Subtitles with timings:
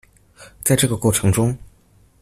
[0.63, 1.55] 在這個過程中